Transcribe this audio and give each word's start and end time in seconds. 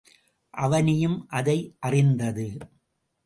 அவனியும் 0.53 1.27
அதை 1.29 1.75
அறிந்தது. 1.79 2.47